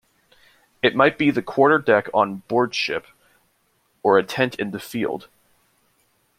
It 0.81 0.95
might 0.95 1.19
be 1.19 1.29
the 1.29 1.43
quarterdeck 1.43 2.09
on 2.11 2.37
board 2.47 2.73
ship 2.73 3.05
or 4.01 4.17
a 4.17 4.23
tent 4.23 4.55
in 4.55 4.71
the 4.71 4.79
field. 4.79 5.27